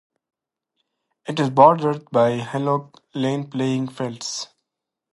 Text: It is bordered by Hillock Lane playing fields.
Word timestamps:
It 1.27 1.39
is 1.39 1.51
bordered 1.51 2.09
by 2.09 2.37
Hillock 2.37 3.03
Lane 3.13 3.47
playing 3.51 3.89
fields. 3.89 4.47